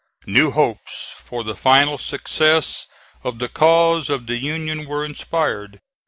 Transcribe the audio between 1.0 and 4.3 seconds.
for the final success of the cause of